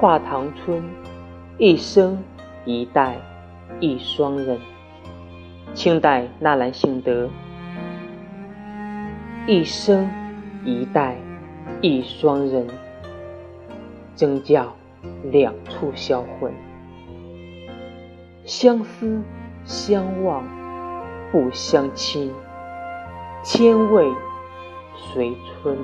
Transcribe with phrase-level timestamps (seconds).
[0.00, 0.80] 画堂春
[1.58, 2.22] 一生
[2.64, 3.16] 一代
[3.80, 4.56] 一双人。
[5.74, 7.28] 清代纳兰性德
[9.48, 10.08] 一生
[10.64, 11.16] 一代
[11.80, 12.68] 一双人。
[14.14, 14.72] 争教
[15.32, 16.52] 两处销魂。
[18.44, 19.20] 相思
[19.64, 20.44] 相望
[21.32, 22.32] 不相亲
[23.42, 24.08] 千味
[24.94, 25.76] 随春。